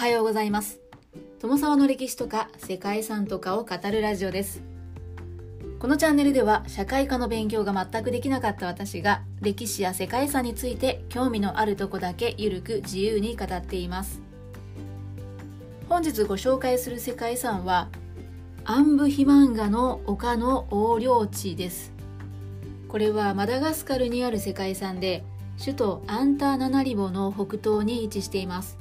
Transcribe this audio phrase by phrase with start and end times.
[0.00, 0.80] はようございます。
[1.40, 4.62] 友沢の歴史とか世界遺産とかを語るラジオです。
[5.78, 14.22] このチャンネルでは社会科の勉強が全くできなかった私が歴史や世界遺産について興味のあるとこだけゆるく自由に語っています。
[15.86, 17.90] 本日ご紹介する世界遺産は
[18.64, 21.92] アンブヒマンガの丘の横領地です。
[22.88, 25.24] これはマダガスカルにある世界遺産で
[25.58, 28.79] 首都アンターナナリボの北東に位置しています。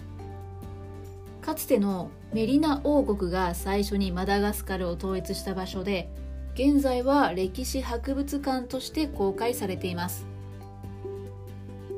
[1.42, 6.10] かつてのメリナ王国が最初にマダガスカルを統一した場所で
[6.54, 10.26] 現在は歴史博物館として公開されています。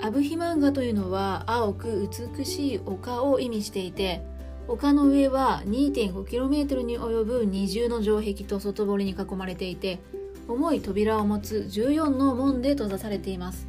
[0.04, 4.24] アブヒマンガというのは青く美しい丘を意味していて
[4.68, 10.00] 丘の上は 2.5km に及ぶ二重の城壁と外堀に囲まれていて
[10.48, 13.68] 重い扉を持つ14の門で閉ざされています。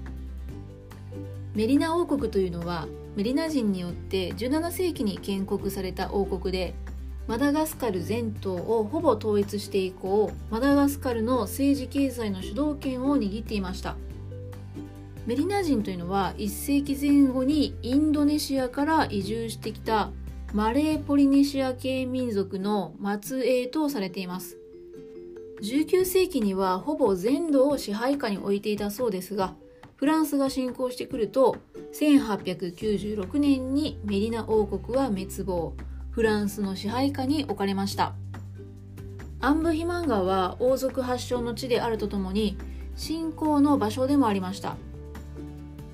[1.55, 6.75] メリナ王国というのはメリナ人によって17世紀に建国された王国で
[7.27, 13.97] マダガスカル全島をほぼ統一して以降マダガスカルの政治経済の主導権を握っていました。
[15.27, 20.11] メリナ人というのは1世紀前後にインドネシアから移住してきた
[20.53, 24.57] マレーポリネシア系民族の末裔とされています。
[25.63, 29.55] 19世紀にはほぼ全土を支配下に置いていたそうですが
[30.03, 31.59] フランスが侵攻してくると
[31.93, 35.75] 1896年にメリナ王国は滅亡。
[36.11, 38.13] フランスの支配下に置かれました。
[39.41, 42.59] アンブヒマンガは王族発祥の地であるとともに
[42.97, 44.75] 信仰の場所でもありました。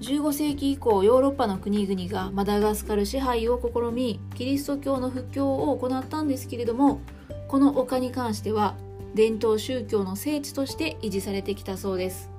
[0.01, 7.03] 15世紀以降ヨーロッパの国々がマダガスカル支配を試みキリスト教の布教を行ったんですけれども
[7.47, 8.75] この丘に関しては
[9.15, 12.38] 伝統宗教の聖地として維持されてきたそうです。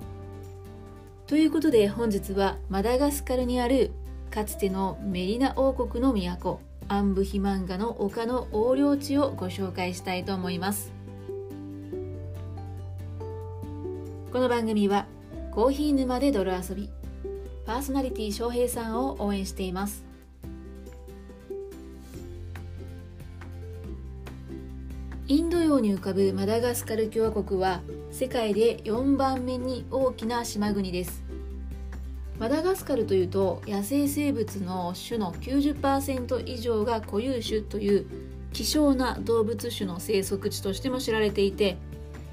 [1.29, 3.91] ということで本日はマダガスカルにある
[4.31, 10.91] かつてのメリナ王国の都アンブヒマンガの丘の横領地をご紹介したいと思います。
[14.33, 15.05] この番組は
[15.51, 16.89] コーヒー沼で泥遊び
[17.63, 20.03] パーソナリティ翔平さんを応援しています。
[25.27, 27.81] インド洋に浮かぶマダガスカル共和国は
[28.19, 31.23] 世界で4番目に大きな島国です。
[32.37, 38.05] マダガスカルというと野生生物の種の90%以上が固有種という
[38.51, 41.77] 希少な動物種の生息地としても知られていて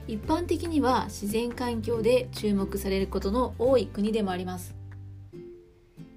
[0.09, 4.75] 一般的には自然環境で注目されることの多い国でもあります。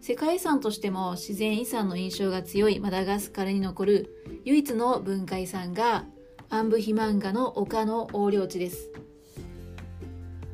[0.01, 6.05] 世界遺産としても自然遺産の印象が強いマダガスカルに残る唯一の文化遺産が
[6.49, 8.89] アンブヒマンガの丘の横領地です。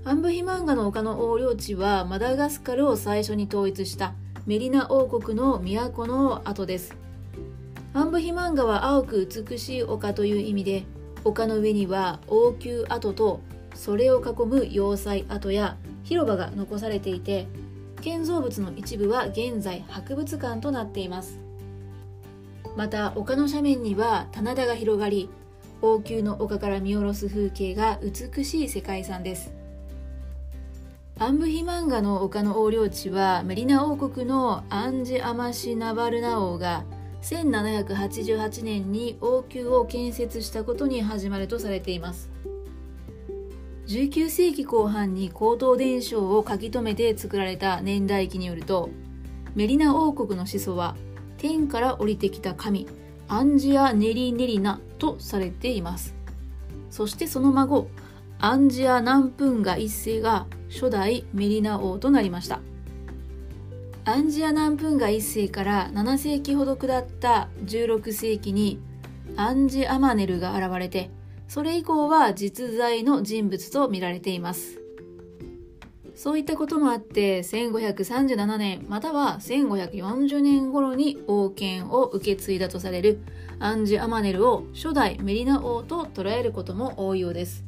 [0.07, 4.13] アンブヒマンガの丘の横領地はマダガスカルを最初に統一した
[4.45, 6.95] メリナ王国の都の跡です。
[7.95, 10.83] アンブヒマンガは青く美しい丘という意味で
[11.23, 13.41] 丘の上には王宮跡と
[13.73, 17.47] それを囲む要塞跡や広場が残されていて
[18.01, 21.39] 建造物の一部は現在博物館となっています。
[22.77, 25.29] また丘の斜面には棚田が広がり
[25.81, 29.64] 王宮の丘から見下ろす風景が美しい世界遺産です。
[31.17, 36.83] アンブヒマンガの丘の横領地はメリナ王国のアンジ・アマシ・ナバルナ王が
[37.21, 42.29] 1788年に王宮を建設したことに始まるとされています。
[43.87, 48.89] 19世紀後半に高等伝承を書き留めて作られた年代記によると
[49.55, 50.97] メリナ王国の始祖は
[51.37, 52.87] 天から降りてきた神
[53.29, 56.13] アンジア・ネリ・ネリナとされています。
[56.89, 57.87] そしてその孫
[58.39, 62.59] アンジア・ナンプンガ一世が初代メリナ王となりました。
[64.03, 68.79] アンジア・ナンプンガ一世から7世紀ほど下った16世紀に
[69.35, 71.09] アンジ・アマネルが現れて
[71.47, 74.79] それ以降は実在の人物と見られています。
[76.13, 83.19] そういったこともあって1537年または1540年頃に王権を受け継いだとされる
[83.59, 87.65] アンジ・アマネルを初代メリナ王と捉えることも多いようです。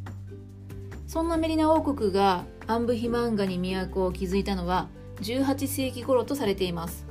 [1.07, 4.89] そんなメリナ王国がアンブヒマンガに都を築いたのは
[5.21, 7.05] 18世紀頃とされています。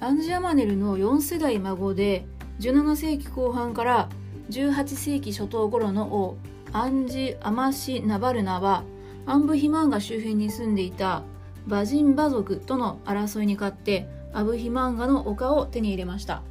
[0.00, 2.24] アンジアマネルの4世代孫で
[2.60, 4.08] 17世紀後半から
[4.48, 6.38] 18世紀初頭頃の王
[6.72, 8.84] アンジ・アマシ・ナバルナは
[9.26, 11.22] アンブヒマンガ周辺に住んでいた
[11.66, 16.42] バジンバ族との争いに勝ってアブヒマンガの丘を手に入れました。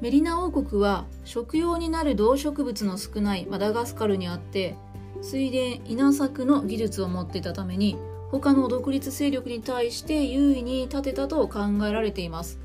[0.00, 4.76] メリナ王国は食用になる動植物の少ないマダガスカルにあって
[5.24, 7.96] 水田稲作の技術を持っていたために
[8.30, 12.58] 他の独立勢力に対して優位に立てたと考えられています。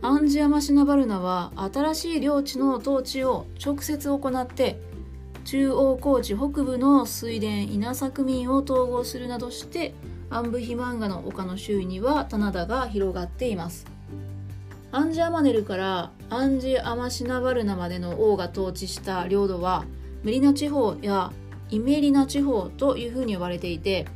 [0.00, 4.80] アンジアマシナバルナは新しい領地の統治を直接行って
[5.44, 9.92] 中央高地北部の水田稲作民を統合するなどして
[10.30, 13.84] アンブヒマンガの丘の周囲には棚田が広がっています。
[14.92, 19.84] アンジアマネルからアンジアマシナバルナまでの王が統治した領土は
[20.22, 21.32] メリナ地方や
[21.70, 24.06] イメリナ地方というふうに呼ばれていて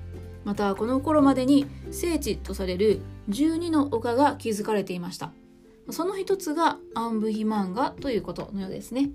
[0.45, 5.33] またこの頃までに聖地とされる12の丘が築かれていました。
[5.91, 9.11] その一つがアンブヒマンガということのようですね。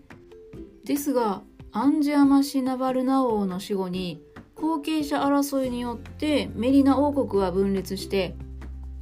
[0.85, 1.41] ですが
[1.71, 4.21] アンジアマシナバルナ王の死後に
[4.55, 8.35] 後継者争いによってメリナ王国は分裂して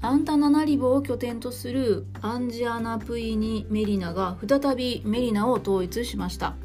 [0.01, 6.55] アンタナナリボを拠点とするアンジアナプイニ・メリナが再びメリナを統一しました。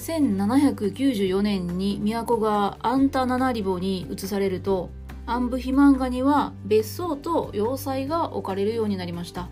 [0.00, 4.90] 1794年に都がアンタナナリボに移されると
[5.26, 9.48] アンブヒマンガには別荘と要塞が置かれるようになりました。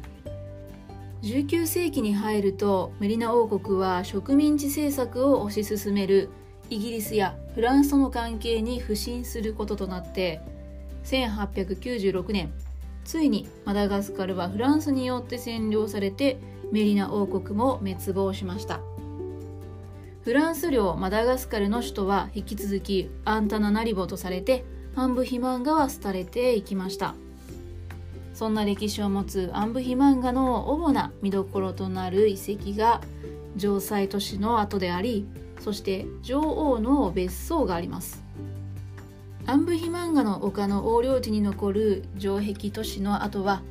[1.23, 6.31] 19世紀に入るとメリナ王国は植民地政策を推し進める
[6.71, 10.41] イギリスやフランスとの関係に不信することとなって
[11.05, 12.53] 1896年
[13.05, 16.39] ついにマダガスカルはフランスによって占領されて
[16.71, 18.81] メリナ王国も滅亡しました。
[20.29, 24.63] フランス領マダガスカルの首都は引き続きアンタナナリボとされて
[24.95, 27.15] ハンブヒマンガは廃れていきました。
[28.35, 33.01] そんな歴史を持つアンブヒ漫画の主な見どころとなる遺跡が
[33.57, 35.27] 城塞都市の跡であり
[35.61, 38.23] そして女王の別荘があります。
[39.47, 43.63] アンブヒ漫画の丘の横領地に残る城壁都市の跡は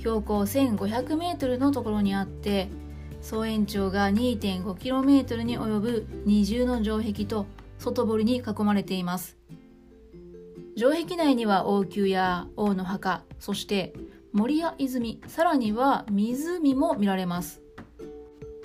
[0.00, 2.68] 標高 1500m のところにあって
[3.22, 7.46] 総延長が 2.5km に及ぶ二重の城壁と
[7.78, 9.38] 外堀に囲まれています。
[10.76, 13.92] 城壁内には王宮や王の墓そして
[14.32, 17.62] 森や泉さらには湖も見られます。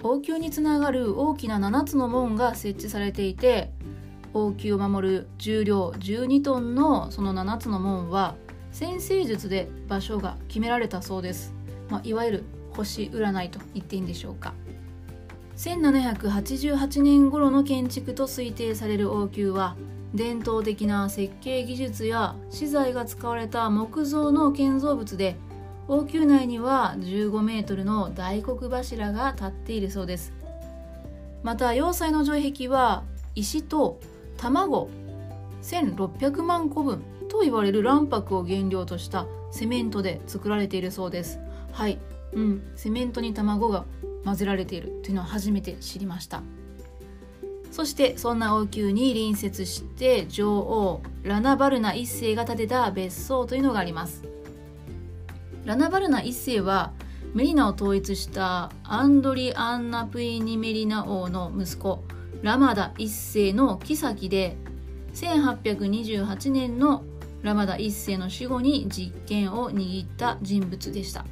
[0.04, 3.72] 王宮につながる大きな7つの門が設置されていて
[4.34, 8.36] 王宮を守る重量12トンのその7つの門は
[8.72, 11.54] 先生術で場所が決められたそうです、
[11.90, 12.44] まあ、いわゆる
[12.78, 14.54] 星占いと言っていいんでしょうか。
[15.58, 19.76] 1788年頃の建築と推定される王宮は
[20.14, 25.36] 伝統的な設計技術や資材が使われた木造の建造物で
[25.88, 30.32] 王宮内には15メートルの大黒柱が立っているそうです。
[31.44, 33.04] また要塞の城壁は
[33.36, 34.00] 石と
[34.38, 34.90] 卵
[35.64, 41.40] 1600万個分と言われる卵白を原料としたセメントで作られているそうです。
[41.72, 42.00] はい。
[42.34, 42.62] うん。
[42.76, 43.86] セメントに卵が
[44.24, 46.42] 混ぜられているというのは初めて知りました。
[47.72, 54.24] そしてそんな王宮に隣接して女王ラナバルナ一世が建てた別荘というのがあります。
[55.66, 56.94] ラナバルナ一世は
[57.34, 62.04] メリナを統一したアンドリ・アンナ・プイニ・メリナ王の息子
[62.42, 64.58] ラマダ一世の妃で
[65.14, 67.04] 1828年の
[67.42, 71.26] ラマダ一世の死後に実権を握った人物でした。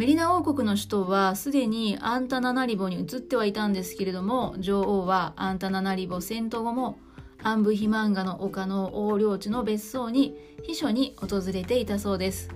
[0.00, 6.98] メリナ王国の首都はすでにアンタナナリボに移ってはいたんですけれども女王はアンタナナリボ戦闘後も
[7.42, 12.48] アンブヒマンガの丘の横領地の別荘に秘書に訪れていたそうです。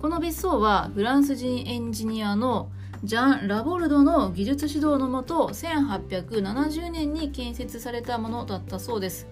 [0.00, 2.72] この別荘はフランス人エンジニアの
[3.04, 9.28] ジャン・ラボルドの技術指導のもと1870年に建設されたものだったそうです。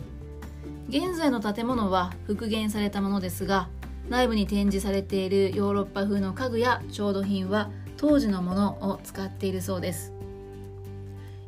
[0.89, 3.69] 現在の建物は復元されたものですが
[4.09, 10.13] 内部に展示されているヨーロッパ風の家具や調度品は当時のものを使っているそうです。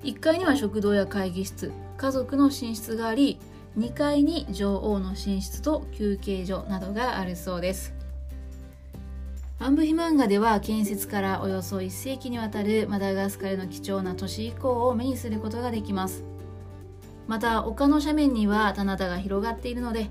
[0.03, 3.39] 1階には食堂や会議室家族の寝室があり
[3.77, 7.95] 2階に女王の寝室と休憩所などがあるそうです。
[9.61, 16.23] アンブヒマンガでは建設からおよそ1世紀にわたるマダガスカルの貴重な都市遺構を目にすることができます。
[17.27, 20.09] また丘の斜面には棚田が広がっているので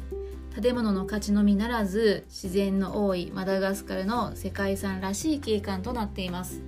[0.59, 6.63] 建物の価値のみならず自然の多いマダガスカルの世界遺産らしい景観となっています。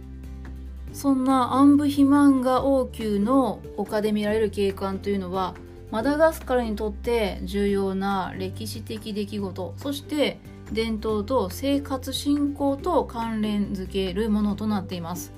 [0.93, 5.55] そんなアンブヒマンガ王宮の丘で見られる景観というのは
[5.89, 10.39] マダガスカルにとって重要な歴史的出来事そして
[10.72, 15.34] 伝統と生活振興と関連づけるものとなっています。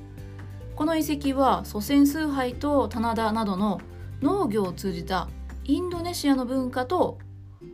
[0.75, 3.79] この遺跡は祖先崇拝と棚田などの
[4.21, 5.29] 農業を通じた
[5.63, 7.17] インドネシアの文化と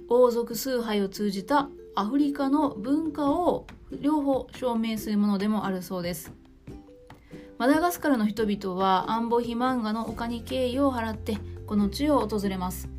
[0.09, 6.31] 王族崇拝を通じたアフリカの文化を両方証明するものでもあるそうです
[7.57, 12.89] マダガスカルの人々はアンボヒマンガの丘に敬意を払ってこの地を訪れます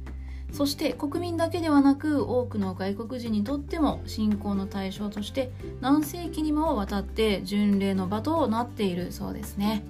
[0.52, 9.84] そして国民だけではなく多くの外国人にとっても信仰の対象として何世紀にもわたって巡礼の場となっているそうですね。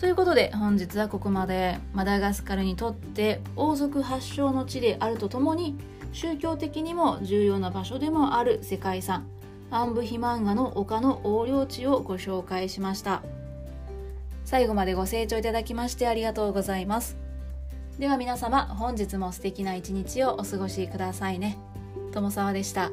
[0.00, 5.76] ということで本日はここまでマダガスカルにとって王族発祥の地であるとともに
[6.12, 9.26] 宗教的にも重要な場所でもある世界遺産
[9.70, 13.22] アンブヒマンガの丘の横領地をご紹介しました。
[14.44, 17.16] 最後までご清聴いただきましてありがとうございます。
[17.98, 21.56] では皆様本日も素敵な一日をお過ごしくださいね。
[22.10, 22.90] 友沢でした。